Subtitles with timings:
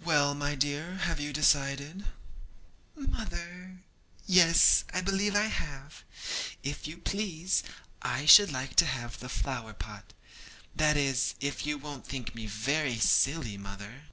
[0.00, 2.06] 'Well, my dear, have you decided?'
[2.96, 3.84] 'Mother!
[4.26, 6.02] yes, I believe I have.
[6.64, 7.62] If you please,
[8.02, 10.12] I should like to have the flower pot;
[10.74, 14.06] that is, if you won't think me very silly, mother.'